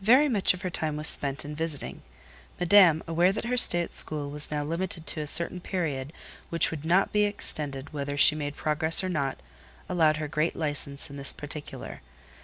Very 0.00 0.28
much 0.28 0.54
of 0.54 0.62
her 0.62 0.70
time 0.70 0.96
was 0.96 1.08
spent 1.08 1.44
in 1.44 1.56
visiting. 1.56 2.02
Madame, 2.60 3.02
aware 3.08 3.32
that 3.32 3.46
her 3.46 3.56
stay 3.56 3.82
at 3.82 3.92
school 3.92 4.30
was 4.30 4.48
now 4.48 4.62
limited 4.62 5.08
to 5.08 5.20
a 5.20 5.26
certain 5.26 5.58
period, 5.60 6.12
which 6.50 6.70
would 6.70 6.84
not 6.84 7.10
be 7.12 7.24
extended 7.24 7.92
whether 7.92 8.16
she 8.16 8.36
made 8.36 8.54
progress 8.54 9.02
or 9.02 9.08
not, 9.08 9.40
allowed 9.88 10.18
her 10.18 10.28
great 10.28 10.54
licence 10.54 11.10
in 11.10 11.16
this 11.16 11.32
particular. 11.32 12.00